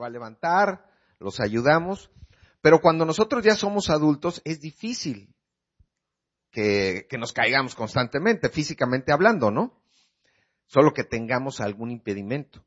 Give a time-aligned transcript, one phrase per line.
[0.00, 0.84] va a levantar,
[1.18, 2.10] los ayudamos,
[2.62, 5.34] pero cuando nosotros ya somos adultos es difícil
[6.50, 9.80] que, nos caigamos constantemente, físicamente hablando, ¿no?
[10.66, 12.64] Solo que tengamos algún impedimento.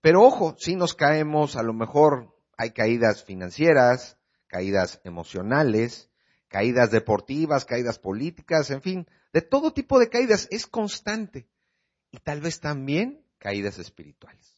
[0.00, 6.10] Pero ojo, si nos caemos, a lo mejor hay caídas financieras, caídas emocionales,
[6.48, 11.48] caídas deportivas, caídas políticas, en fin, de todo tipo de caídas, es constante.
[12.10, 14.53] Y tal vez también caídas espirituales.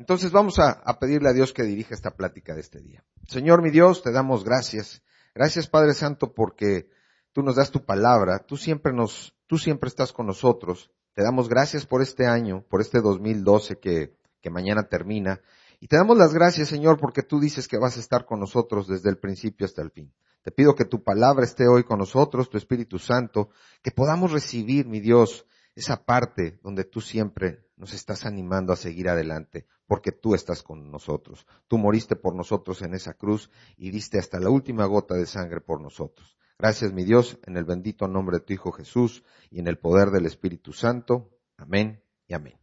[0.00, 3.04] Entonces vamos a, pedirle a Dios que dirija esta plática de este día.
[3.28, 5.02] Señor mi Dios, te damos gracias.
[5.34, 6.88] Gracias Padre Santo porque
[7.32, 10.90] tú nos das tu palabra, tú siempre nos, tú siempre estás con nosotros.
[11.12, 15.42] Te damos gracias por este año, por este 2012 que, que mañana termina.
[15.80, 18.88] Y te damos las gracias, Señor, porque tú dices que vas a estar con nosotros
[18.88, 20.10] desde el principio hasta el fin.
[20.40, 23.50] Te pido que tu palabra esté hoy con nosotros, tu Espíritu Santo,
[23.82, 29.08] que podamos recibir, mi Dios, esa parte donde tú siempre nos estás animando a seguir
[29.08, 31.46] adelante, porque tú estás con nosotros.
[31.66, 35.62] Tú moriste por nosotros en esa cruz y diste hasta la última gota de sangre
[35.62, 36.36] por nosotros.
[36.58, 40.10] Gracias, mi Dios, en el bendito nombre de tu Hijo Jesús y en el poder
[40.10, 41.30] del Espíritu Santo.
[41.56, 42.60] Amén y amén.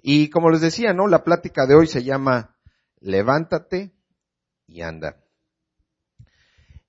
[0.00, 1.08] Y como les decía, ¿no?
[1.08, 2.56] La plática de hoy se llama
[3.00, 3.94] Levántate
[4.66, 5.22] y anda.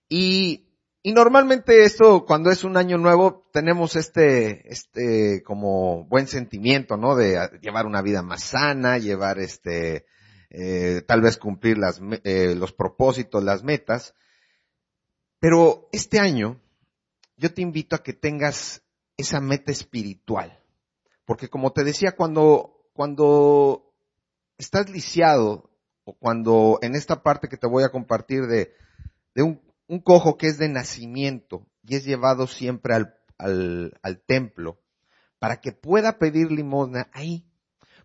[0.08, 0.75] Y,
[1.06, 7.16] y normalmente esto, cuando es un año nuevo, tenemos este, este, como buen sentimiento, ¿no?
[7.16, 10.08] De llevar una vida más sana, llevar este,
[10.50, 14.16] eh, tal vez cumplir las, eh, los propósitos, las metas.
[15.40, 16.60] Pero este año,
[17.38, 18.82] yo te invito a que tengas
[19.16, 20.60] esa meta espiritual.
[21.24, 23.94] Porque como te decía, cuando, cuando
[24.58, 25.70] estás lisiado,
[26.04, 28.74] o cuando en esta parte que te voy a compartir de,
[29.36, 34.22] de un, un cojo que es de nacimiento y es llevado siempre al, al, al
[34.22, 34.82] templo
[35.40, 37.48] para que pueda pedir limosna ahí.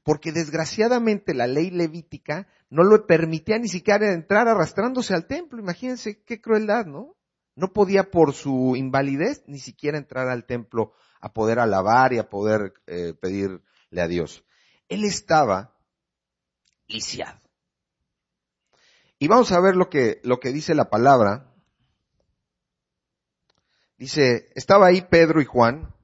[0.03, 5.61] Porque desgraciadamente la ley levítica no lo permitía ni siquiera entrar arrastrándose al templo.
[5.61, 7.17] Imagínense qué crueldad, ¿no?
[7.55, 12.31] No podía por su invalidez ni siquiera entrar al templo a poder alabar y a
[12.31, 13.61] poder eh, pedirle
[13.99, 14.45] a Dios.
[14.89, 15.77] Él estaba
[16.87, 17.41] lisiado.
[19.19, 21.50] Y vamos a ver lo que, lo que dice la palabra.
[24.01, 25.95] Dice, estaba ahí Pedro y Juan,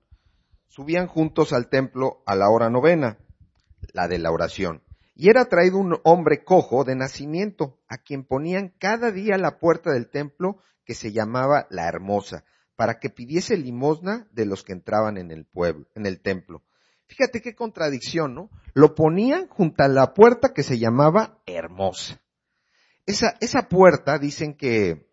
[0.68, 3.16] subían juntos al templo a la hora novena,
[3.94, 4.82] la de la oración.
[5.14, 9.92] Y era traído un hombre cojo de nacimiento, a quien ponían cada día la puerta
[9.92, 12.44] del templo que se llamaba la Hermosa,
[12.76, 16.62] para que pidiese limosna de los que entraban en el pueblo, en el templo.
[17.06, 18.50] Fíjate qué contradicción, ¿no?
[18.74, 22.20] Lo ponían junto a la puerta que se llamaba Hermosa.
[23.06, 25.08] Esa, esa puerta, dicen que,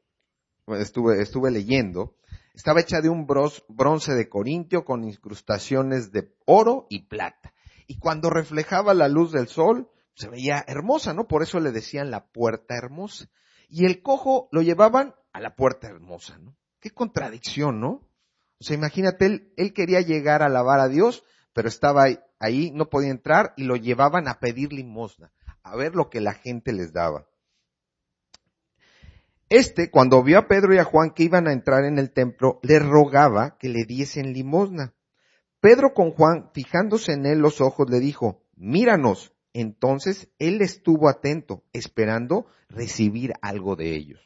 [0.68, 2.18] estuve, estuve leyendo,
[2.54, 7.54] estaba hecha de un bronce de corintio con incrustaciones de oro y plata.
[7.88, 11.28] Y cuando reflejaba la luz del sol, se veía hermosa, ¿no?
[11.28, 13.30] Por eso le decían la puerta hermosa.
[13.70, 16.56] Y el cojo lo llevaban a la puerta hermosa, ¿no?
[16.80, 18.08] Qué contradicción, ¿no?
[18.60, 22.72] O sea, imagínate, él, él quería llegar a alabar a Dios, pero estaba ahí, ahí,
[22.72, 25.32] no podía entrar y lo llevaban a pedir limosna,
[25.64, 27.26] a ver lo que la gente les daba.
[29.54, 32.60] Este, cuando vio a Pedro y a Juan que iban a entrar en el templo,
[32.64, 34.96] le rogaba que le diesen limosna.
[35.60, 39.32] Pedro con Juan, fijándose en él los ojos, le dijo, míranos.
[39.54, 44.20] Entonces él estuvo atento, esperando recibir algo de ellos.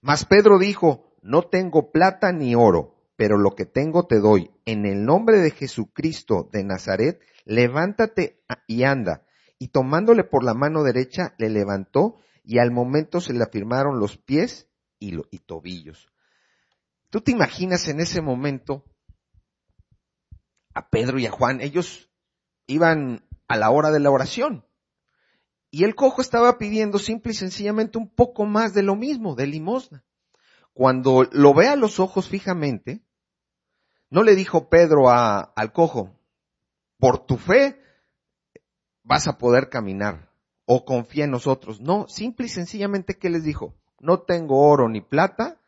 [0.00, 4.52] Mas Pedro dijo, no tengo plata ni oro, pero lo que tengo te doy.
[4.64, 9.24] En el nombre de Jesucristo de Nazaret, levántate y anda.
[9.58, 14.16] Y tomándole por la mano derecha, le levantó y al momento se le afirmaron los
[14.16, 16.08] pies y, lo, y tobillos.
[17.10, 18.86] ¿Tú te imaginas en ese momento
[20.72, 21.60] a Pedro y a Juan?
[21.60, 22.08] Ellos
[22.66, 24.64] iban a la hora de la oración.
[25.70, 29.46] Y el cojo estaba pidiendo simple y sencillamente un poco más de lo mismo, de
[29.46, 30.06] limosna.
[30.72, 33.02] Cuando lo ve a los ojos fijamente,
[34.08, 36.18] no le dijo Pedro al cojo,
[36.96, 37.78] por tu fe
[39.02, 40.27] vas a poder caminar
[40.70, 41.80] o confía en nosotros.
[41.80, 43.74] No, simple y sencillamente, ¿qué les dijo?
[44.00, 45.58] No tengo oro ni plata,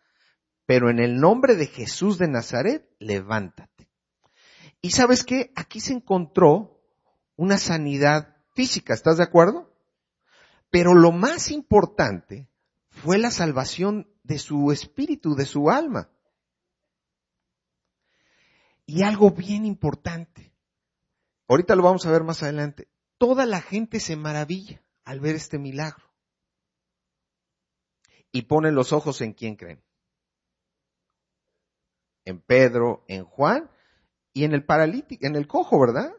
[0.67, 3.88] pero en el nombre de Jesús de Nazaret, levántate.
[4.82, 5.52] Y sabes qué?
[5.56, 6.82] Aquí se encontró
[7.37, 9.75] una sanidad física, ¿estás de acuerdo?
[10.69, 12.50] Pero lo más importante
[12.91, 16.11] fue la salvación de su espíritu, de su alma.
[18.85, 20.52] Y algo bien importante,
[21.49, 22.87] ahorita lo vamos a ver más adelante,
[23.17, 26.05] toda la gente se maravilla al ver este milagro.
[28.31, 29.83] Y ponen los ojos en quién creen.
[32.25, 33.69] En Pedro, en Juan
[34.33, 36.12] y en el paralítico, en el cojo, ¿verdad?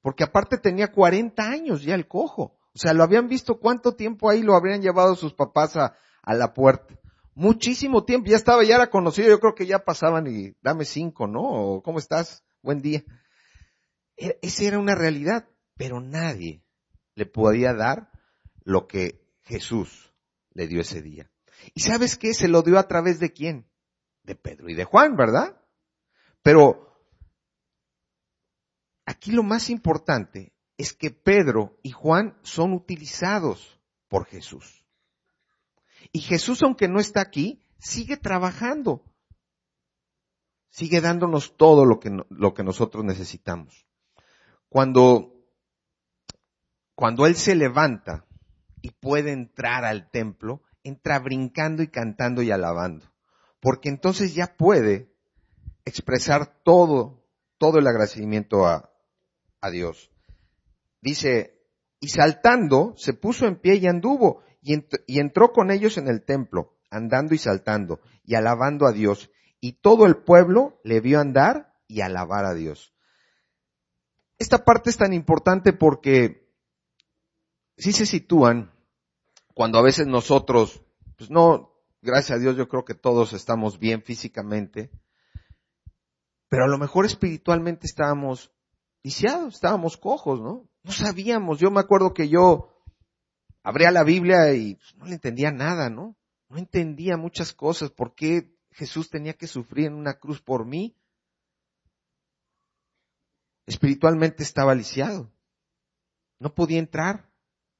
[0.00, 2.56] Porque aparte tenía 40 años ya el cojo.
[2.72, 5.96] O sea, lo habían visto cuánto tiempo ahí lo habrían llevado sus papás a,
[6.32, 6.94] la puerta.
[7.34, 11.26] Muchísimo tiempo, ya estaba, ya era conocido, yo creo que ya pasaban y dame cinco,
[11.26, 11.82] ¿no?
[11.82, 12.44] ¿Cómo estás?
[12.62, 13.02] Buen día.
[14.16, 16.62] E, esa era una realidad, pero nadie
[17.16, 18.10] le podía dar
[18.66, 20.12] lo que Jesús
[20.50, 21.30] le dio ese día.
[21.72, 22.34] ¿Y sabes qué?
[22.34, 23.70] Se lo dio a través de quién?
[24.24, 25.56] De Pedro y de Juan, ¿verdad?
[26.42, 27.00] Pero
[29.06, 34.84] aquí lo más importante es que Pedro y Juan son utilizados por Jesús.
[36.12, 39.04] Y Jesús, aunque no está aquí, sigue trabajando.
[40.70, 43.86] Sigue dándonos todo lo que, lo que nosotros necesitamos.
[44.68, 45.46] Cuando,
[46.96, 48.25] cuando Él se levanta
[48.86, 53.04] y puede entrar al templo, entra brincando y cantando y alabando.
[53.58, 55.12] Porque entonces ya puede
[55.84, 57.26] expresar todo,
[57.58, 58.92] todo el agradecimiento a,
[59.60, 60.12] a Dios.
[61.00, 61.60] Dice,
[61.98, 66.76] y saltando, se puso en pie y anduvo, y, entró con ellos en el templo,
[66.88, 69.32] andando y saltando, y alabando a Dios.
[69.60, 72.94] Y todo el pueblo le vio andar y alabar a Dios.
[74.38, 76.48] Esta parte es tan importante porque
[77.76, 78.75] si se sitúan
[79.56, 80.82] cuando a veces nosotros,
[81.16, 81.72] pues no,
[82.02, 84.90] gracias a Dios yo creo que todos estamos bien físicamente,
[86.50, 88.52] pero a lo mejor espiritualmente estábamos
[89.02, 90.68] lisiados, estábamos cojos, ¿no?
[90.82, 92.82] No sabíamos, yo me acuerdo que yo
[93.62, 96.18] abría la Biblia y pues, no le entendía nada, ¿no?
[96.50, 97.88] No entendía muchas cosas.
[97.90, 100.94] ¿Por qué Jesús tenía que sufrir en una cruz por mí?
[103.64, 105.32] Espiritualmente estaba lisiado.
[106.40, 107.25] No podía entrar.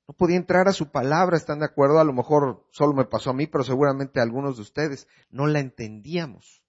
[0.08, 1.98] No podía entrar a su palabra, ¿están de acuerdo?
[1.98, 5.08] A lo mejor solo me pasó a mí, pero seguramente a algunos de ustedes.
[5.30, 6.62] No la entendíamos.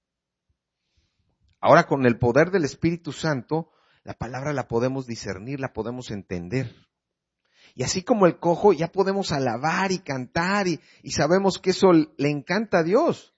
[1.59, 3.71] Ahora con el poder del Espíritu Santo,
[4.03, 6.73] la palabra la podemos discernir, la podemos entender.
[7.75, 10.79] Y así como el cojo, ya podemos alabar y cantar y,
[11.11, 13.35] sabemos que eso le encanta a Dios.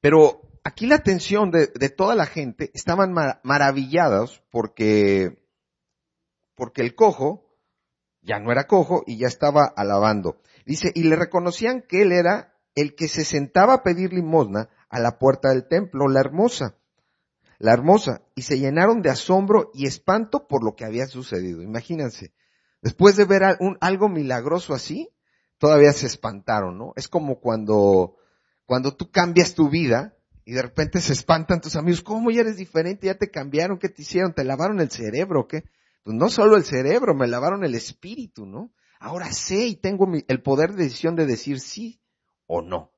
[0.00, 5.42] Pero aquí la atención de, toda la gente estaban maravillados porque,
[6.54, 7.47] porque el cojo
[8.22, 10.40] ya no era cojo y ya estaba alabando.
[10.66, 15.00] Dice, y le reconocían que él era el que se sentaba a pedir limosna a
[15.00, 16.78] la puerta del templo, la hermosa
[17.58, 21.62] la hermosa, y se llenaron de asombro y espanto por lo que había sucedido.
[21.62, 22.32] Imagínense,
[22.82, 23.42] después de ver
[23.80, 25.10] algo milagroso así,
[25.58, 26.92] todavía se espantaron, ¿no?
[26.96, 28.16] Es como cuando,
[28.64, 30.14] cuando tú cambias tu vida
[30.44, 33.08] y de repente se espantan tus amigos, ¿cómo ya eres diferente?
[33.08, 33.78] ¿Ya te cambiaron?
[33.78, 34.32] ¿Qué te hicieron?
[34.32, 35.48] ¿Te lavaron el cerebro?
[35.48, 35.64] ¿Qué?
[36.08, 38.72] Pues no solo el cerebro, me lavaron el espíritu, ¿no?
[38.98, 42.00] Ahora sé y tengo el poder de decisión de decir sí
[42.46, 42.92] o no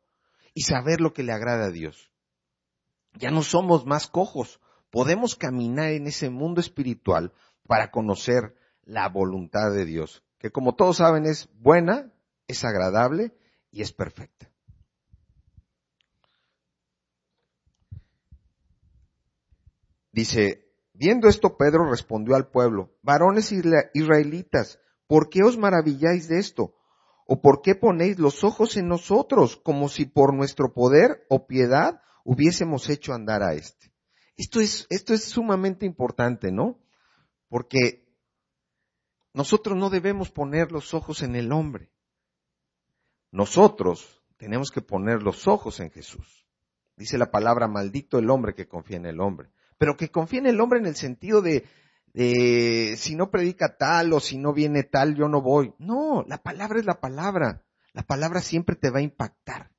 [0.54, 2.12] y saber lo que le agrada a Dios.
[3.14, 4.60] Ya no somos más cojos.
[4.90, 7.32] Podemos caminar en ese mundo espiritual
[7.66, 12.12] para conocer la voluntad de Dios, que como todos saben es buena,
[12.46, 13.34] es agradable
[13.72, 14.52] y es perfecta.
[20.12, 20.69] Dice,
[21.00, 26.76] viendo esto Pedro respondió al pueblo, varones israelitas, ¿por qué os maravilláis de esto?
[27.26, 32.02] ¿O por qué ponéis los ojos en nosotros como si por nuestro poder o piedad
[32.24, 33.92] hubiésemos hecho andar a este.
[34.36, 36.78] Esto es, esto es sumamente importante, ¿no?
[37.48, 38.06] Porque
[39.32, 41.90] nosotros no debemos poner los ojos en el hombre.
[43.30, 46.46] Nosotros tenemos que poner los ojos en Jesús.
[46.96, 49.50] Dice la palabra, maldito el hombre que confía en el hombre.
[49.80, 51.66] Pero que confía en el hombre en el sentido de,
[52.12, 55.72] de si no predica tal o si no viene tal, yo no voy.
[55.78, 57.64] No, la palabra es la palabra.
[57.94, 59.70] La palabra siempre te va a impactar.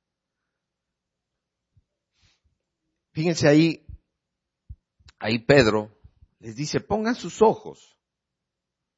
[3.12, 3.86] Fíjense ahí,
[5.20, 5.96] ahí Pedro
[6.40, 7.96] les dice, pongan sus ojos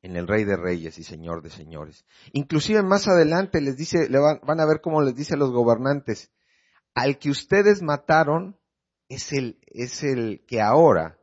[0.00, 2.06] en el Rey de Reyes y Señor de Señores.
[2.32, 5.50] Inclusive más adelante les dice, le van, van, a ver cómo les dice a los
[5.50, 6.32] gobernantes,
[6.94, 8.58] al que ustedes mataron
[9.14, 11.18] es el, es el que ahora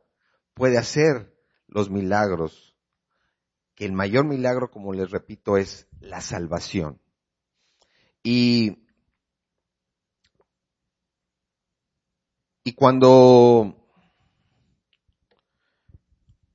[0.54, 1.34] puede hacer
[1.66, 2.76] los milagros,
[3.74, 7.00] que el mayor milagro, como les repito, es la salvación.
[8.22, 8.82] Y
[12.64, 13.76] Y cuando,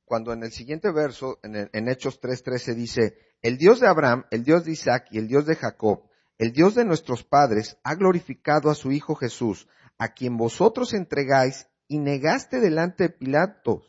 [0.06, 4.44] cuando en el siguiente verso, en, en Hechos 3.13 dice, el Dios de Abraham, el
[4.44, 6.04] Dios de Isaac y el Dios de Jacob,
[6.38, 9.68] el Dios de nuestros padres, ha glorificado a su Hijo Jesús,
[9.98, 13.84] a quien vosotros entregáis y negaste delante de Pilato,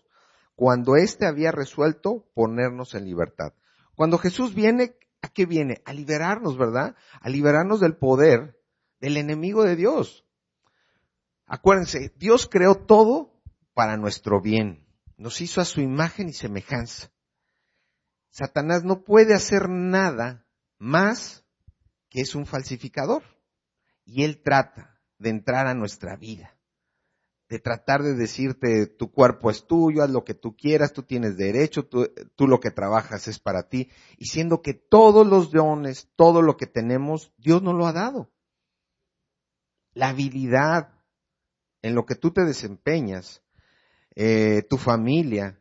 [0.55, 3.53] cuando éste había resuelto ponernos en libertad.
[3.95, 5.83] Cuando Jesús viene, ¿a qué viene?
[5.85, 6.97] A liberarnos, ¿verdad?
[7.21, 8.61] A liberarnos del poder
[9.00, 10.25] del enemigo de Dios.
[11.47, 13.41] Acuérdense, Dios creó todo
[13.75, 14.87] para nuestro bien.
[15.17, 17.11] Nos hizo a su imagen y semejanza.
[18.31, 20.47] Satanás no puede hacer nada
[20.79, 21.45] más
[22.09, 23.23] que es un falsificador.
[24.05, 26.57] Y él trata de entrar a nuestra vida,
[27.49, 31.37] de tratar de decirte, tu cuerpo es tuyo, haz lo que tú quieras, tú tienes
[31.37, 36.09] derecho, tú, tú lo que trabajas es para ti, y siendo que todos los dones,
[36.17, 38.31] todo lo que tenemos, Dios nos lo ha dado.
[39.93, 40.95] La habilidad
[41.83, 43.43] en lo que tú te desempeñas,
[44.15, 45.59] eh, tu familia,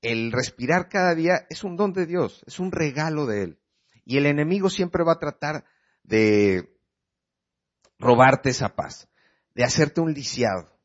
[0.00, 3.58] el respirar cada día es un don de Dios, es un regalo de Él.
[4.04, 5.64] Y el enemigo siempre va a tratar
[6.02, 6.71] de
[8.02, 9.08] robarte esa paz,
[9.54, 10.76] de hacerte un lisiado,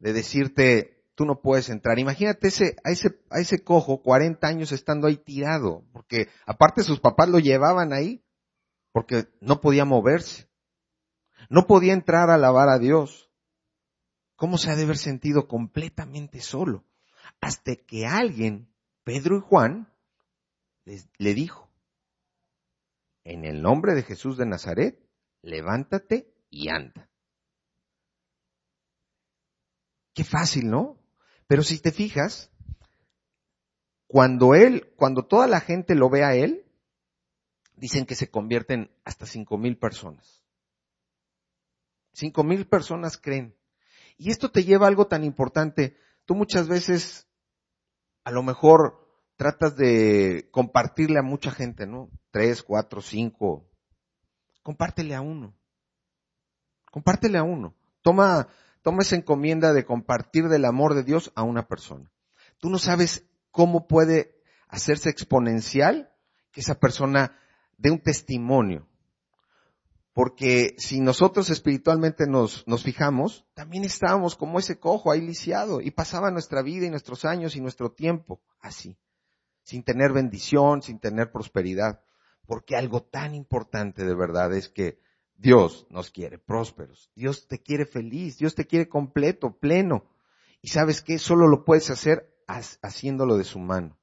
[0.00, 1.98] de decirte, tú no puedes entrar.
[1.98, 7.00] Imagínate ese, a, ese, a ese cojo 40 años estando ahí tirado, porque aparte sus
[7.00, 8.24] papás lo llevaban ahí,
[8.92, 10.48] porque no podía moverse.
[11.48, 13.30] No podía entrar a alabar a Dios.
[14.34, 16.84] ¿Cómo se ha de haber sentido completamente solo?
[17.40, 18.68] Hasta que alguien,
[19.04, 19.92] Pedro y Juan,
[20.84, 21.70] les, le dijo,
[23.22, 24.98] en el nombre de Jesús de Nazaret,
[25.40, 27.10] levántate y anda.
[30.14, 30.96] Qué fácil, ¿no?
[31.48, 32.50] Pero si te fijas,
[34.06, 36.64] cuando él, cuando toda la gente lo ve a él,
[37.74, 40.42] dicen que se convierten hasta cinco mil personas.
[42.12, 43.56] Cinco mil personas creen.
[44.16, 45.96] Y esto te lleva a algo tan importante.
[46.24, 47.26] Tú muchas veces,
[48.22, 49.04] a lo mejor,
[49.36, 52.10] tratas de compartirle a mucha gente, ¿no?
[52.30, 53.68] Tres, cuatro, cinco.
[54.62, 55.56] Compártele a uno.
[56.94, 57.74] Compártele a uno.
[58.02, 58.46] Toma,
[58.82, 62.08] toma esa encomienda de compartir del amor de Dios a una persona.
[62.58, 66.12] Tú no sabes cómo puede hacerse exponencial
[66.52, 67.36] que esa persona
[67.78, 68.86] dé un testimonio.
[70.12, 75.90] Porque si nosotros espiritualmente nos, nos fijamos, también estábamos como ese cojo ahí lisiado y
[75.90, 78.96] pasaba nuestra vida y nuestros años y nuestro tiempo así
[79.64, 82.04] sin tener bendición, sin tener prosperidad.
[82.46, 85.00] Porque algo tan importante de verdad es que
[85.36, 87.10] Dios nos quiere prósperos.
[87.14, 88.38] Dios te quiere feliz.
[88.38, 90.10] Dios te quiere completo, pleno.
[90.62, 91.18] Y sabes qué?
[91.18, 93.98] Solo lo puedes hacer haciéndolo de su mano,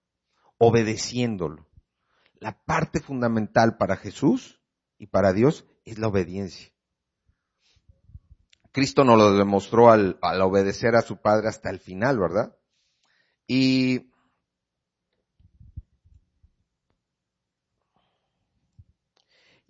[0.58, 1.68] obedeciéndolo.
[2.40, 4.62] La parte fundamental para Jesús
[4.98, 6.72] y para Dios es la obediencia.
[8.72, 12.56] Cristo nos lo demostró al, al obedecer a su Padre hasta el final, ¿verdad?
[13.48, 14.11] Y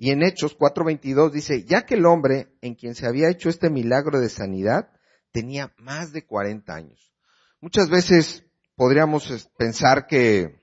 [0.01, 3.69] Y en Hechos 4:22 dice, ya que el hombre en quien se había hecho este
[3.69, 4.89] milagro de sanidad
[5.31, 7.13] tenía más de 40 años.
[7.59, 8.43] Muchas veces
[8.75, 10.59] podríamos pensar que,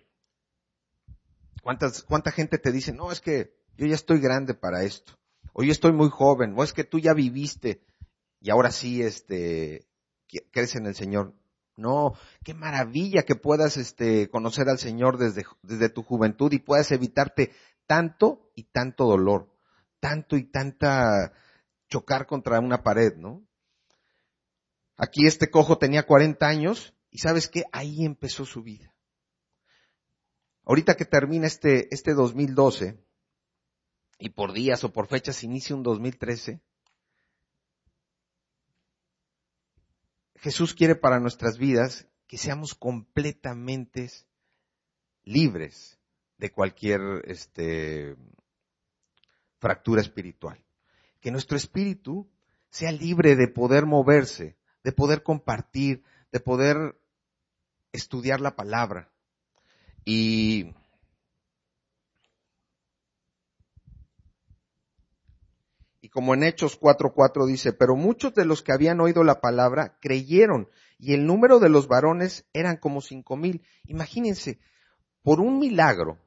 [1.62, 5.12] ¿cuántas, ¿cuánta gente te dice, no, es que yo ya estoy grande para esto,
[5.52, 7.84] o yo estoy muy joven, o es que tú ya viviste
[8.40, 9.86] y ahora sí, este,
[10.50, 11.32] crees en el Señor?
[11.76, 16.90] No, qué maravilla que puedas este, conocer al Señor desde, desde tu juventud y puedas
[16.90, 17.52] evitarte
[17.88, 19.52] tanto y tanto dolor,
[19.98, 21.32] tanto y tanta
[21.88, 23.42] chocar contra una pared, ¿no?
[24.96, 28.94] Aquí este cojo tenía 40 años y sabes qué, ahí empezó su vida.
[30.64, 33.02] Ahorita que termina este, este 2012
[34.18, 36.60] y por días o por fechas inicia un 2013,
[40.34, 44.10] Jesús quiere para nuestras vidas que seamos completamente
[45.24, 45.97] libres
[46.38, 48.16] de cualquier este,
[49.58, 50.64] fractura espiritual.
[51.20, 52.30] Que nuestro espíritu
[52.70, 56.02] sea libre de poder moverse, de poder compartir,
[56.32, 56.98] de poder
[57.92, 59.10] estudiar la palabra.
[60.04, 60.72] Y
[66.18, 70.68] como en Hechos 4:4 dice, pero muchos de los que habían oído la palabra creyeron
[70.98, 73.62] y el número de los varones eran como cinco mil.
[73.84, 74.58] Imagínense,
[75.22, 76.18] por un milagro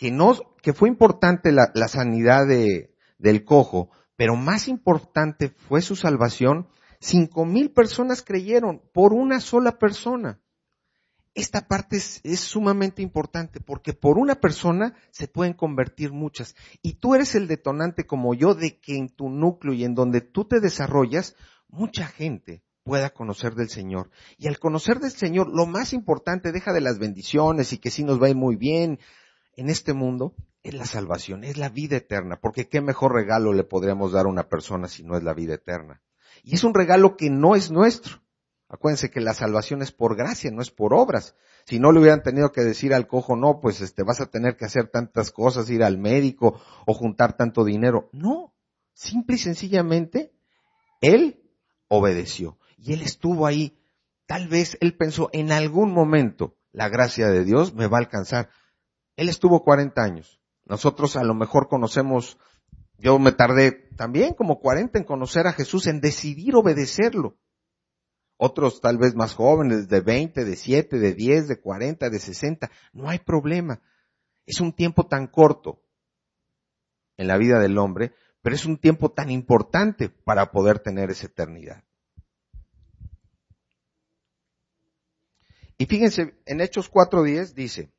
[0.00, 5.94] que no, que fue importante la, sanidad de, del cojo, pero más importante fue su
[5.94, 6.68] salvación.
[7.00, 10.40] Cinco mil personas creyeron por una sola persona.
[11.34, 16.56] Esta parte es, es, sumamente importante porque por una persona se pueden convertir muchas.
[16.80, 20.22] Y tú eres el detonante como yo de que en tu núcleo y en donde
[20.22, 21.36] tú te desarrollas,
[21.68, 24.10] mucha gente pueda conocer del Señor.
[24.38, 28.02] Y al conocer del Señor, lo más importante, deja de las bendiciones y que sí
[28.02, 28.98] nos va a ir muy bien
[29.56, 33.64] en este mundo, es la salvación, es la vida eterna, porque qué mejor regalo le
[33.64, 36.02] podríamos dar a una persona si no es la vida eterna.
[36.42, 38.22] Y es un regalo que no es nuestro.
[38.68, 41.34] Acuérdense que la salvación es por gracia, no es por obras.
[41.66, 44.56] Si no le hubieran tenido que decir al cojo, no, pues este, vas a tener
[44.56, 48.08] que hacer tantas cosas, ir al médico o juntar tanto dinero.
[48.12, 48.54] No,
[48.94, 50.32] simple y sencillamente,
[51.00, 51.42] él
[51.88, 52.58] obedeció.
[52.78, 53.76] Y él estuvo ahí.
[54.26, 58.50] Tal vez él pensó, en algún momento, la gracia de Dios me va a alcanzar.
[59.20, 60.40] Él estuvo 40 años.
[60.64, 62.38] Nosotros a lo mejor conocemos,
[62.96, 67.36] yo me tardé también como 40 en conocer a Jesús, en decidir obedecerlo.
[68.38, 72.70] Otros tal vez más jóvenes, de 20, de 7, de 10, de 40, de 60.
[72.94, 73.82] No hay problema.
[74.46, 75.82] Es un tiempo tan corto
[77.18, 81.26] en la vida del hombre, pero es un tiempo tan importante para poder tener esa
[81.26, 81.84] eternidad.
[85.76, 87.92] Y fíjense, en Hechos 4.10 dice,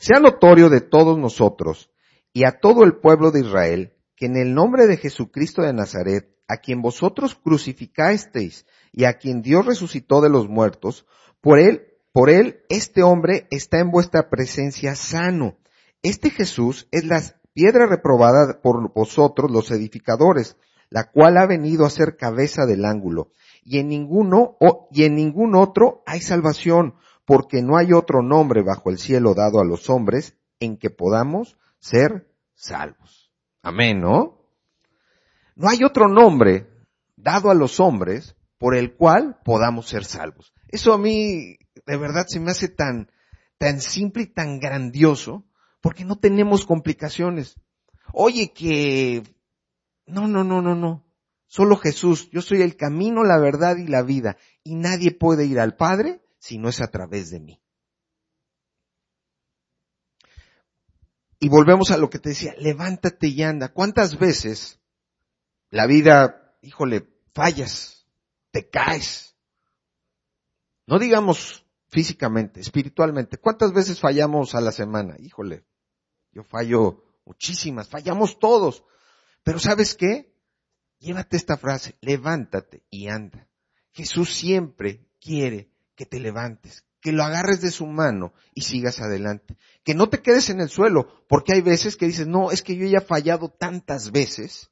[0.00, 1.90] sea notorio de todos nosotros
[2.32, 6.34] y a todo el pueblo de Israel que en el nombre de Jesucristo de Nazaret,
[6.48, 11.06] a quien vosotros crucificasteis y a quien Dios resucitó de los muertos,
[11.40, 15.58] por él, por él este hombre está en vuestra presencia sano.
[16.02, 20.56] Este Jesús es la piedra reprobada por vosotros los edificadores,
[20.88, 23.32] la cual ha venido a ser cabeza del ángulo
[23.64, 24.56] y en ninguno
[24.90, 29.60] y en ningún otro hay salvación, porque no hay otro nombre bajo el cielo dado
[29.60, 33.32] a los hombres en que podamos ser salvos.
[33.62, 34.38] Amén, ¿no?
[35.54, 36.68] No hay otro nombre
[37.16, 40.52] dado a los hombres por el cual podamos ser salvos.
[40.68, 43.10] Eso a mí de verdad se me hace tan
[43.58, 45.44] tan simple y tan grandioso
[45.80, 47.56] porque no tenemos complicaciones.
[48.12, 49.22] Oye que
[50.06, 51.04] no, no, no, no, no.
[51.46, 55.58] Solo Jesús, yo soy el camino, la verdad y la vida, y nadie puede ir
[55.58, 57.62] al Padre si no es a través de mí.
[61.38, 63.68] Y volvemos a lo que te decía, levántate y anda.
[63.68, 64.80] ¿Cuántas veces
[65.70, 68.06] la vida, híjole, fallas,
[68.50, 69.36] te caes?
[70.86, 73.38] No digamos físicamente, espiritualmente.
[73.38, 75.16] ¿Cuántas veces fallamos a la semana?
[75.18, 75.64] Híjole,
[76.32, 78.84] yo fallo muchísimas, fallamos todos.
[79.42, 80.34] Pero ¿sabes qué?
[80.98, 83.48] Llévate esta frase, levántate y anda.
[83.92, 85.69] Jesús siempre quiere
[86.00, 89.58] que te levantes, que lo agarres de su mano y sigas adelante.
[89.84, 92.74] Que no te quedes en el suelo, porque hay veces que dices, no, es que
[92.74, 94.70] yo ya he fallado tantas veces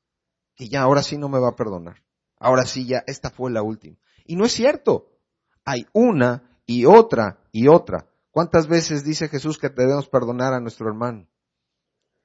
[0.57, 2.03] que ya ahora sí no me va a perdonar.
[2.39, 3.99] Ahora sí ya, esta fue la última.
[4.25, 5.19] Y no es cierto.
[5.67, 8.09] Hay una y otra y otra.
[8.31, 11.29] ¿Cuántas veces dice Jesús que debemos perdonar a nuestro hermano?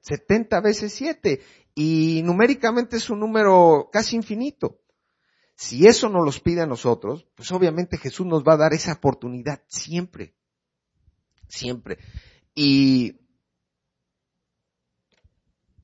[0.00, 1.42] 70 veces 7
[1.74, 4.80] y numéricamente es un número casi infinito.
[5.56, 8.94] Si eso nos los pide a nosotros, pues obviamente Jesús nos va a dar esa
[8.94, 10.34] oportunidad siempre.
[11.48, 11.98] Siempre.
[12.54, 13.20] Y,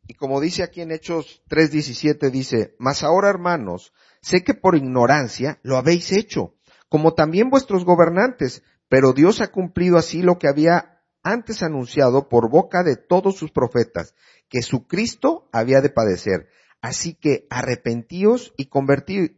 [0.07, 5.61] y como dice aquí en Hechos 3.17, dice, mas ahora hermanos, sé que por ignorancia
[5.63, 6.57] lo habéis hecho,
[6.89, 12.51] como también vuestros gobernantes, pero Dios ha cumplido así lo que había antes anunciado por
[12.51, 14.15] boca de todos sus profetas,
[14.49, 16.49] que su Cristo había de padecer.
[16.81, 19.31] Así que arrepentíos y convertíos,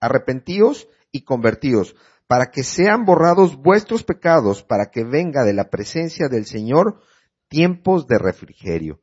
[0.00, 1.94] arrepentíos y convertíos,
[2.26, 7.00] para que sean borrados vuestros pecados, para que venga de la presencia del Señor
[7.48, 9.00] tiempos de refrigerio.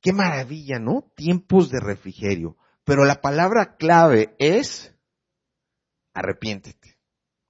[0.00, 1.10] Qué maravilla, ¿no?
[1.16, 2.56] Tiempos de refrigerio.
[2.84, 4.94] Pero la palabra clave es
[6.12, 6.98] arrepiéntete.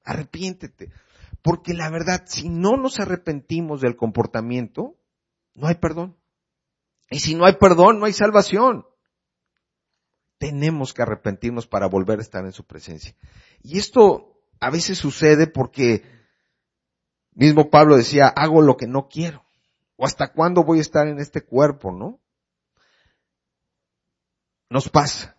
[0.04, 0.92] Arrepiéntete.
[1.42, 4.96] Porque la verdad, si no nos arrepentimos del comportamiento,
[5.54, 6.16] no hay perdón.
[7.10, 8.86] Y si no hay perdón, no hay salvación.
[10.38, 13.14] Tenemos que arrepentirnos para volver a estar en su presencia.
[13.62, 16.02] Y esto a veces sucede porque
[17.34, 19.44] mismo Pablo decía, hago lo que no quiero.
[19.96, 22.20] O hasta cuándo voy a estar en este cuerpo, ¿no?
[24.68, 25.36] Nos pasa.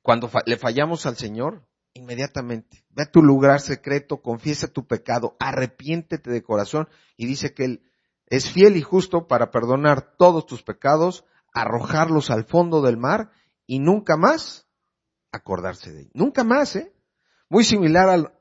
[0.00, 6.30] Cuando le fallamos al Señor, inmediatamente, ve a tu lugar secreto, confiesa tu pecado, arrepiéntete
[6.30, 7.92] de corazón y dice que Él
[8.26, 13.30] es fiel y justo para perdonar todos tus pecados, arrojarlos al fondo del mar
[13.66, 14.66] y nunca más
[15.30, 16.12] acordarse de ellos.
[16.14, 16.94] Nunca más, ¿eh?
[17.48, 18.32] Muy similar al,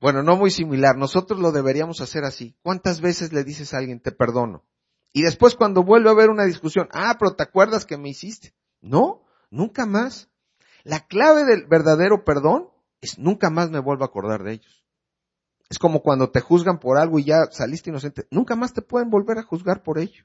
[0.00, 2.56] bueno, no muy similar, nosotros lo deberíamos hacer así.
[2.62, 4.64] ¿Cuántas veces le dices a alguien, te perdono?
[5.12, 8.54] Y después cuando vuelve a haber una discusión, ah, pero te acuerdas que me hiciste.
[8.82, 10.30] No, nunca más.
[10.84, 12.68] La clave del verdadero perdón
[13.00, 14.84] es nunca más me vuelvo a acordar de ellos.
[15.68, 18.28] Es como cuando te juzgan por algo y ya saliste inocente.
[18.30, 20.24] Nunca más te pueden volver a juzgar por ello.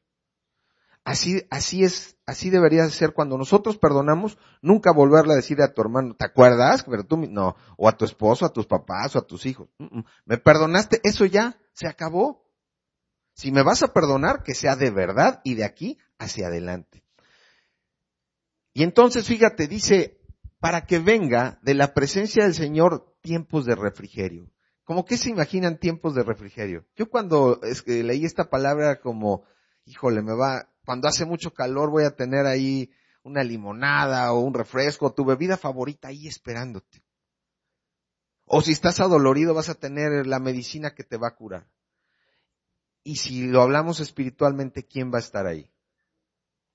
[1.04, 5.82] Así, así es, así debería ser cuando nosotros perdonamos, nunca volverle a decir a tu
[5.82, 6.84] hermano, ¿te acuerdas?
[6.84, 9.68] Pero tú, no, o a tu esposo, a tus papás, o a tus hijos.
[10.26, 12.46] Me perdonaste, eso ya, se acabó.
[13.34, 17.04] Si me vas a perdonar, que sea de verdad y de aquí hacia adelante.
[18.74, 20.22] Y entonces, fíjate, dice,
[20.60, 24.52] para que venga de la presencia del Señor tiempos de refrigerio.
[24.84, 26.86] ¿Cómo que se imaginan tiempos de refrigerio?
[26.96, 29.44] Yo cuando leí esta palabra como,
[29.86, 32.92] híjole, me va, cuando hace mucho calor voy a tener ahí
[33.24, 37.04] una limonada o un refresco, tu bebida favorita ahí esperándote.
[38.46, 41.68] O si estás adolorido vas a tener la medicina que te va a curar.
[43.04, 45.72] Y si lo hablamos espiritualmente, ¿quién va a estar ahí?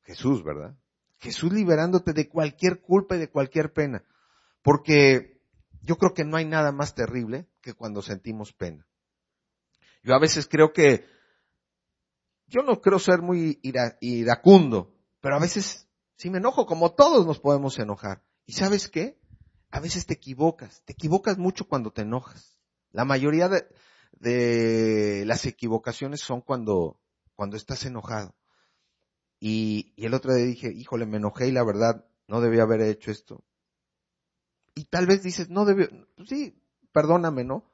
[0.02, 0.76] Jesús, ¿verdad?
[1.18, 4.04] Jesús liberándote de cualquier culpa y de cualquier pena.
[4.62, 5.40] Porque
[5.82, 8.86] yo creo que no hay nada más terrible que cuando sentimos pena.
[10.02, 11.04] Yo a veces creo que,
[12.46, 17.40] yo no creo ser muy iracundo, pero a veces sí me enojo, como todos nos
[17.40, 18.22] podemos enojar.
[18.44, 19.18] ¿Y sabes qué?
[19.70, 22.58] A veces te equivocas, te equivocas mucho cuando te enojas.
[22.92, 23.66] La mayoría de,
[24.12, 27.00] de las equivocaciones son cuando,
[27.34, 28.34] cuando estás enojado.
[29.40, 32.80] Y, y el otro día dije, híjole, me enojé y la verdad no debía haber
[32.82, 33.44] hecho esto.
[34.74, 37.64] Y tal vez dices, no debió, pues sí, perdóname, ¿no?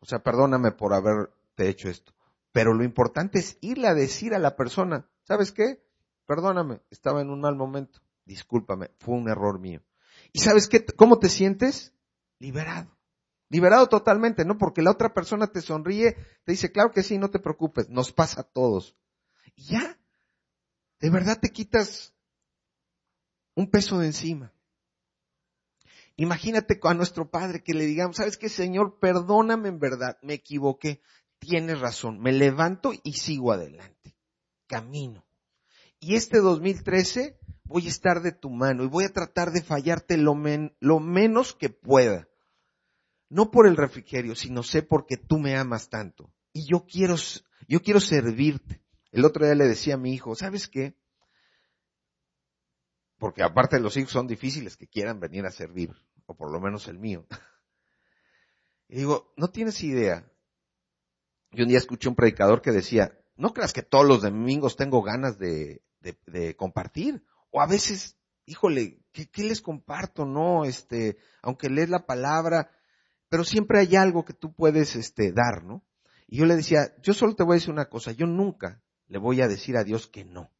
[0.00, 2.14] O sea, perdóname por haberte hecho esto.
[2.52, 5.82] Pero lo importante es irle a decir a la persona, ¿sabes qué?
[6.26, 9.82] Perdóname, estaba en un mal momento, discúlpame, fue un error mío.
[10.32, 10.84] ¿Y sabes qué?
[10.84, 11.92] ¿Cómo te sientes?
[12.38, 12.96] Liberado.
[13.48, 14.58] Liberado totalmente, ¿no?
[14.58, 18.12] Porque la otra persona te sonríe, te dice, claro que sí, no te preocupes, nos
[18.12, 18.96] pasa a todos.
[19.56, 19.98] Y ya,
[21.00, 22.14] de verdad te quitas
[23.54, 24.52] un peso de encima.
[26.16, 28.98] Imagínate a nuestro Padre que le digamos, ¿sabes qué, Señor?
[29.00, 31.00] Perdóname en verdad, me equivoqué,
[31.40, 34.16] tienes razón, me levanto y sigo adelante,
[34.68, 35.26] camino.
[35.98, 40.16] Y este 2013 voy a estar de tu mano y voy a tratar de fallarte
[40.16, 42.28] lo, menos que pueda
[43.28, 46.32] no por el refrigerio, sino sé porque tú me amas tanto.
[46.52, 47.14] Y yo quiero,
[47.68, 48.82] yo quiero servirte.
[49.12, 50.96] El otro día le decía a mi hijo, ¿sabes qué?
[53.18, 55.94] Porque aparte los hijos son difíciles que quieran venir a servir,
[56.26, 57.26] o por lo menos el mío.
[58.92, 60.29] Y digo, no tienes idea.
[61.52, 65.02] Yo un día escuché un predicador que decía, no creas que todos los domingos tengo
[65.02, 67.24] ganas de, de, compartir.
[67.50, 70.24] O a veces, híjole, ¿qué, ¿qué, les comparto?
[70.24, 72.70] No, este, aunque lees la palabra,
[73.28, 75.84] pero siempre hay algo que tú puedes este, dar, ¿no?
[76.28, 79.18] Y yo le decía, yo solo te voy a decir una cosa, yo nunca le
[79.18, 80.52] voy a decir a Dios que no.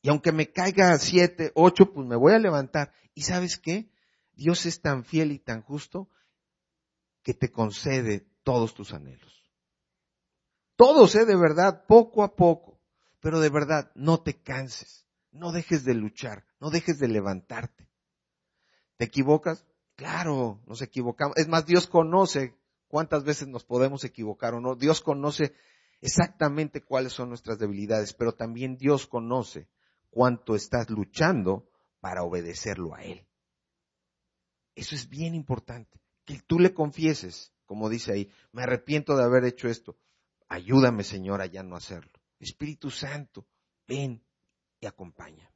[0.00, 2.92] Y aunque me caiga siete, ocho, pues me voy a levantar.
[3.14, 3.90] ¿Y sabes qué?
[4.32, 6.08] Dios es tan fiel y tan justo
[7.22, 9.47] que te concede todos tus anhelos.
[10.78, 11.26] Todos, ¿eh?
[11.26, 12.80] De verdad, poco a poco.
[13.20, 15.08] Pero de verdad, no te canses.
[15.32, 16.44] No dejes de luchar.
[16.60, 17.90] No dejes de levantarte.
[18.96, 19.66] ¿Te equivocas?
[19.96, 21.36] Claro, nos equivocamos.
[21.36, 22.54] Es más, Dios conoce
[22.86, 24.76] cuántas veces nos podemos equivocar o no.
[24.76, 25.52] Dios conoce
[26.00, 29.68] exactamente cuáles son nuestras debilidades, pero también Dios conoce
[30.10, 33.26] cuánto estás luchando para obedecerlo a Él.
[34.76, 36.00] Eso es bien importante.
[36.24, 39.96] Que tú le confieses, como dice ahí, me arrepiento de haber hecho esto.
[40.48, 42.12] Ayúdame, Señor, a ya no hacerlo.
[42.40, 43.46] Espíritu Santo,
[43.86, 44.24] ven
[44.80, 45.50] y acompaña.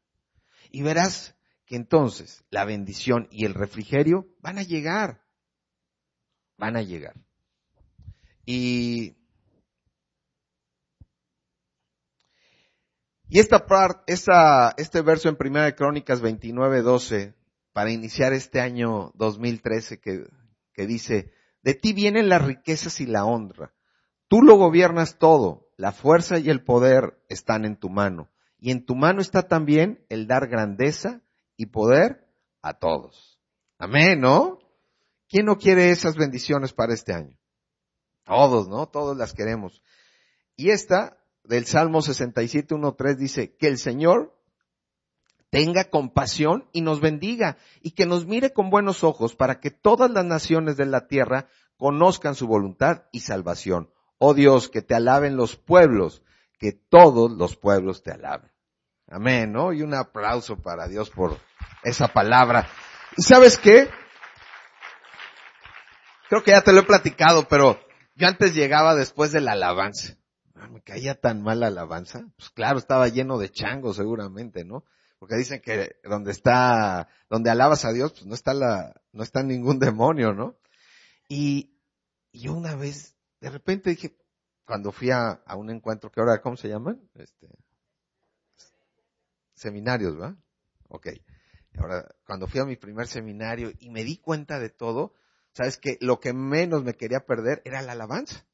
[0.71, 1.35] Y verás
[1.77, 5.23] entonces la bendición y el refrigerio van a llegar.
[6.59, 7.15] Van a llegar.
[8.45, 9.17] Y,
[13.29, 17.35] y esta parte, esta, este verso en Primera de Crónicas 29, 12,
[17.73, 20.27] para iniciar este año 2013 que,
[20.75, 23.73] que dice, de ti vienen las riquezas y la honra.
[24.33, 25.69] Tú lo gobiernas todo.
[25.77, 28.31] La fuerza y el poder están en tu mano.
[28.59, 31.21] Y en tu mano está también el dar grandeza
[31.59, 32.27] y poder
[32.63, 33.39] a todos.
[33.77, 34.59] Amén, ¿no?
[35.29, 37.37] ¿Quién no quiere esas bendiciones para este año?
[38.25, 38.89] Todos, ¿no?
[38.89, 39.83] Todos las queremos.
[40.57, 44.35] Y esta del Salmo 67, 1, dice, que el Señor
[45.51, 50.11] tenga compasión y nos bendiga y que nos mire con buenos ojos para que todas
[50.11, 53.91] las naciones de la tierra conozcan su voluntad y salvación.
[54.25, 56.23] Oh Dios, que te alaben los pueblos,
[56.57, 58.53] que todos los pueblos te alaben.
[59.09, 59.73] Amén, ¿no?
[59.73, 61.41] Y un aplauso para Dios por
[61.83, 62.69] esa palabra.
[63.17, 63.91] ¿Y sabes qué?
[66.29, 67.81] Creo que ya te lo he platicado, pero
[68.15, 70.17] yo antes llegaba después de la alabanza.
[70.55, 72.25] Ah, me caía tan mal la alabanza.
[72.37, 74.85] Pues claro, estaba lleno de changos seguramente, ¿no?
[75.19, 79.43] Porque dicen que donde está, donde alabas a Dios, pues no está la, no está
[79.43, 80.57] ningún demonio, ¿no?
[81.29, 81.77] Y,
[82.31, 84.17] y una vez, de repente dije,
[84.65, 87.11] cuando fui a, un encuentro que ahora, ¿cómo se llaman?
[87.15, 87.49] Este,
[89.53, 90.37] seminarios, ¿va?
[90.89, 91.09] Ok.
[91.77, 95.15] Ahora, cuando fui a mi primer seminario y me di cuenta de todo,
[95.55, 98.47] sabes que lo que menos me quería perder era la alabanza.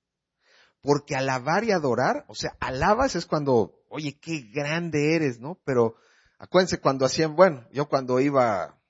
[0.81, 5.61] Porque alabar y adorar, o sea, alabas es cuando, oye, qué grande eres, ¿no?
[5.65, 5.97] Pero
[6.39, 8.81] acuérdense cuando hacían, bueno, yo cuando iba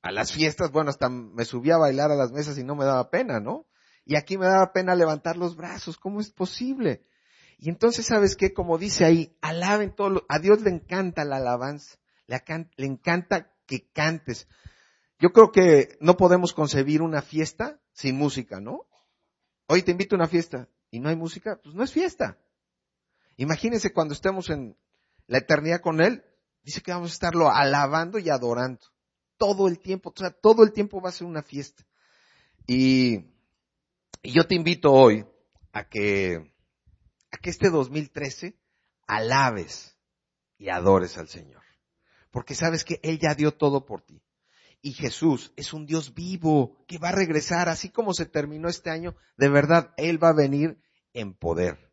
[0.00, 2.86] a las fiestas, bueno, hasta me subía a bailar a las mesas y no me
[2.86, 3.66] daba pena, ¿no?
[4.04, 7.04] Y aquí me daba pena levantar los brazos, ¿cómo es posible?
[7.58, 8.52] Y entonces, ¿sabes qué?
[8.52, 12.42] Como dice ahí, alaben todo, a Dios le encanta la alabanza, le,
[12.76, 14.48] le encanta que cantes.
[15.20, 18.86] Yo creo que no podemos concebir una fiesta sin música, ¿no?
[19.68, 22.38] Hoy te invito a una fiesta y no hay música, pues no es fiesta.
[23.36, 24.76] Imagínense cuando estemos en
[25.28, 26.24] la eternidad con Él,
[26.62, 28.80] dice que vamos a estarlo alabando y adorando.
[29.36, 31.84] Todo el tiempo, o sea, todo el tiempo va a ser una fiesta.
[32.66, 33.31] Y,
[34.22, 35.26] y yo te invito hoy
[35.72, 36.52] a que,
[37.30, 38.56] a que este 2013
[39.06, 39.96] alabes
[40.58, 41.62] y adores al Señor.
[42.30, 44.22] Porque sabes que Él ya dio todo por ti.
[44.80, 48.90] Y Jesús es un Dios vivo que va a regresar, así como se terminó este
[48.90, 50.80] año, de verdad, Él va a venir
[51.12, 51.92] en poder.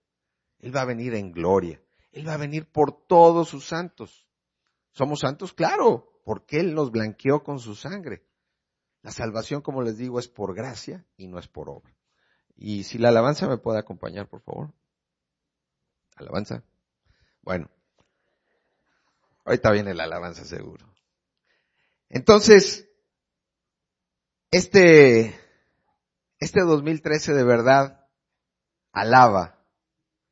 [0.60, 1.82] Él va a venir en gloria.
[2.12, 4.28] Él va a venir por todos sus santos.
[4.92, 5.54] ¿Somos santos?
[5.54, 8.24] Claro, porque Él nos blanqueó con su sangre.
[9.02, 11.99] La salvación, como les digo, es por gracia y no es por obra.
[12.62, 14.74] Y si la alabanza me puede acompañar, por favor.
[16.17, 16.62] Alabanza.
[17.41, 17.69] Bueno,
[19.45, 20.86] ahorita viene la alabanza seguro.
[22.10, 22.89] Entonces,
[24.52, 25.39] este,
[26.39, 28.06] este 2013 de verdad,
[28.91, 29.63] alaba,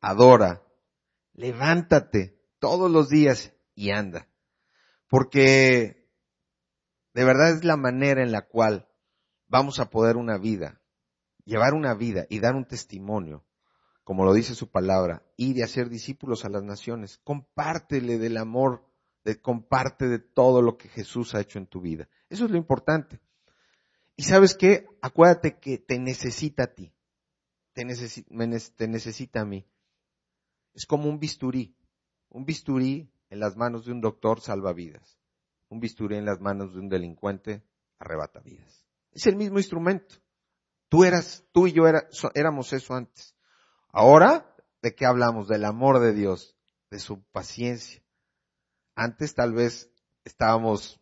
[0.02, 0.64] adora,
[1.32, 4.28] levántate todos los días y anda.
[5.08, 6.10] Porque
[7.14, 8.90] de verdad es la manera en la cual
[9.48, 10.82] vamos a poder una vida,
[11.48, 13.44] llevar una vida y dar un testimonio,
[14.04, 17.20] como lo dice su palabra, ir y hacer discípulos a las naciones.
[17.24, 18.88] Compártele del amor
[19.36, 22.08] comparte de todo lo que Jesús ha hecho en tu vida.
[22.30, 23.20] Eso es lo importante.
[24.16, 24.88] Y sabes qué?
[25.02, 26.94] Acuérdate que te necesita a ti.
[27.74, 29.68] Te, te necesita a mí.
[30.74, 31.76] Es como un bisturí.
[32.30, 35.20] Un bisturí en las manos de un doctor salva vidas.
[35.70, 37.64] Un bisturí en las manos de un delincuente
[38.00, 38.86] arrebata vidas.
[39.12, 40.16] Es el mismo instrumento.
[40.90, 41.84] Tú eras, tú y yo
[42.34, 43.36] éramos eso antes.
[43.90, 45.48] Ahora, ¿de qué hablamos?
[45.48, 46.56] Del amor de Dios,
[46.90, 48.02] de su paciencia,
[48.96, 49.92] antes tal vez
[50.24, 51.00] estábamos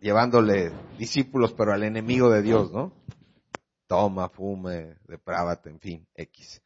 [0.00, 2.92] llevándole discípulos, pero al enemigo de Dios, ¿no?
[3.86, 6.62] Toma, fume, deprávate, en fin, X.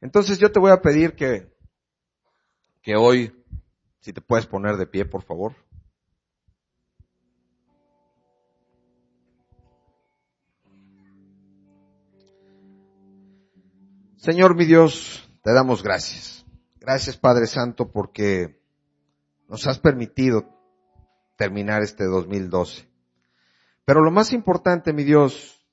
[0.00, 1.52] Entonces yo te voy a pedir que,
[2.82, 3.34] que hoy,
[4.00, 5.54] si te puedes poner de pie, por favor.
[14.20, 16.44] Señor mi Dios, te damos gracias.
[16.78, 18.60] Gracias Padre Santo porque
[19.48, 20.44] nos has permitido
[21.38, 22.86] terminar este 2012.
[23.86, 25.66] Pero lo más importante, mi Dios,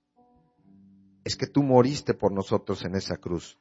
[1.25, 3.59] es que tú moriste por nosotros en esa cruz.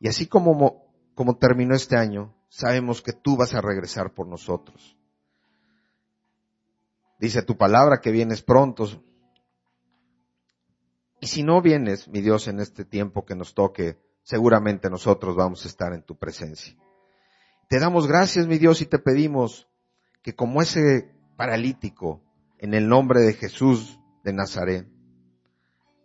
[0.00, 4.96] Y así como, como terminó este año, sabemos que tú vas a regresar por nosotros.
[7.20, 8.86] Dice tu palabra que vienes pronto.
[11.20, 15.64] Y si no vienes, mi Dios, en este tiempo que nos toque, seguramente nosotros vamos
[15.64, 16.76] a estar en tu presencia.
[17.68, 19.68] Te damos gracias, mi Dios, y te pedimos
[20.20, 22.20] que como ese paralítico,
[22.58, 24.88] en el nombre de Jesús de Nazaret,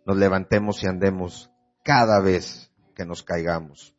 [0.06, 1.50] nos levantemos y andemos
[1.82, 3.96] cada vez que nos caigamos.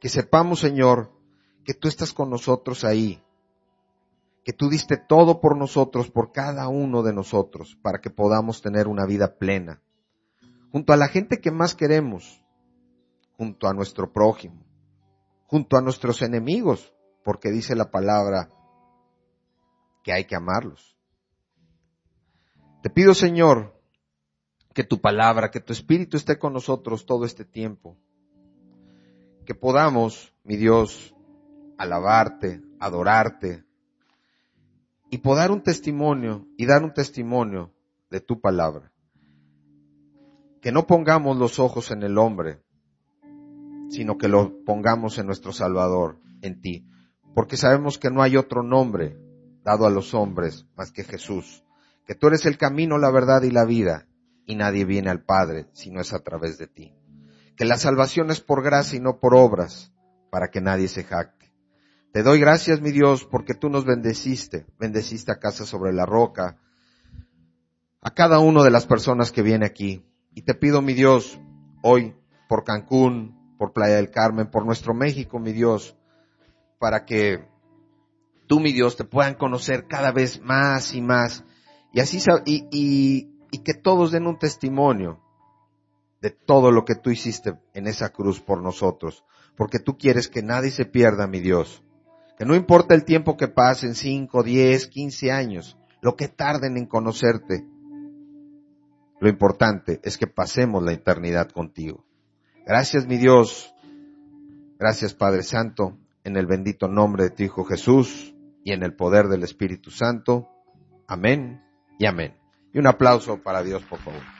[0.00, 1.10] Que sepamos, Señor,
[1.64, 3.20] que tú estás con nosotros ahí,
[4.44, 8.86] que tú diste todo por nosotros, por cada uno de nosotros, para que podamos tener
[8.86, 9.82] una vida plena,
[10.70, 12.44] junto a la gente que más queremos,
[13.40, 14.62] junto a nuestro prójimo,
[15.46, 16.92] junto a nuestros enemigos,
[17.24, 18.50] porque dice la palabra
[20.04, 20.94] que hay que amarlos.
[22.82, 23.80] Te pido, Señor,
[24.74, 27.96] que tu palabra, que tu espíritu esté con nosotros todo este tiempo.
[29.46, 31.14] Que podamos, mi Dios,
[31.78, 33.64] alabarte, adorarte
[35.08, 37.72] y poder un testimonio y dar un testimonio
[38.10, 38.92] de tu palabra.
[40.60, 42.60] Que no pongamos los ojos en el hombre,
[43.90, 46.86] sino que lo pongamos en nuestro Salvador, en ti.
[47.34, 49.18] Porque sabemos que no hay otro nombre
[49.64, 51.64] dado a los hombres más que Jesús.
[52.06, 54.06] Que tú eres el camino, la verdad y la vida,
[54.46, 56.94] y nadie viene al Padre si no es a través de ti.
[57.56, 59.92] Que la salvación es por gracia y no por obras,
[60.30, 61.52] para que nadie se jacte.
[62.12, 66.58] Te doy gracias, mi Dios, porque tú nos bendeciste, bendeciste a Casa sobre la Roca,
[68.00, 70.04] a cada una de las personas que viene aquí.
[70.34, 71.38] Y te pido, mi Dios,
[71.82, 72.16] hoy
[72.48, 75.94] por Cancún, por Playa del Carmen, por nuestro México, mi Dios,
[76.78, 77.46] para que
[78.46, 81.44] tú, mi Dios, te puedan conocer cada vez más y más.
[81.92, 85.20] Y así, y, y, y que todos den un testimonio
[86.22, 89.24] de todo lo que tú hiciste en esa cruz por nosotros.
[89.58, 91.82] Porque tú quieres que nadie se pierda, mi Dios.
[92.38, 96.86] Que no importa el tiempo que pasen, cinco, diez, quince años, lo que tarden en
[96.86, 97.66] conocerte.
[99.20, 102.06] Lo importante es que pasemos la eternidad contigo.
[102.66, 103.74] Gracias, mi Dios.
[104.78, 109.28] Gracias, Padre Santo, en el bendito nombre de tu Hijo Jesús y en el poder
[109.28, 110.48] del Espíritu Santo.
[111.06, 111.62] Amén
[111.98, 112.34] y amén.
[112.72, 114.39] Y un aplauso para Dios, por favor.